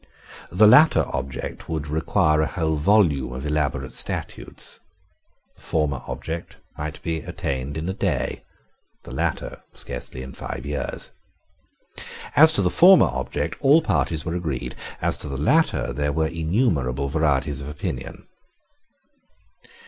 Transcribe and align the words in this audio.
The 0.49 0.65
latter 0.65 1.03
object 1.15 1.69
would 1.69 1.87
require 1.87 2.41
a 2.41 2.47
whole 2.47 2.75
volume 2.75 3.31
of 3.33 3.45
elaborate 3.45 3.93
statutes. 3.93 4.79
The 5.57 5.61
former 5.61 6.01
object 6.07 6.57
might 6.75 6.99
be 7.03 7.17
attained 7.19 7.77
in 7.77 7.87
a 7.87 7.93
day; 7.93 8.43
the 9.03 9.11
latter, 9.11 9.61
scarcely 9.73 10.23
in 10.23 10.33
five 10.33 10.65
years. 10.65 11.11
As 12.35 12.51
to 12.53 12.63
the 12.63 12.71
former 12.71 13.11
object, 13.13 13.57
all 13.61 13.83
parties 13.83 14.25
were 14.25 14.33
agreed: 14.33 14.75
as 15.03 15.17
to 15.17 15.27
the 15.29 15.37
latter, 15.37 15.93
there 15.93 16.11
were 16.11 16.25
innumerable 16.25 17.07
varieties 17.07 17.61
of 17.61 17.69
opinion. 17.69 18.25